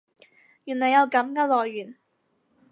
[0.63, 1.95] 原來有噉嘅來源